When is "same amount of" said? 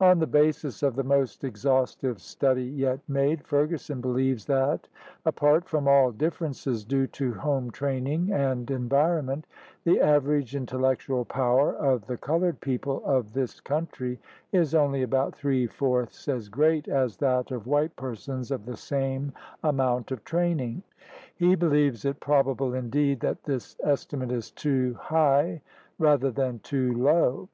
18.76-20.24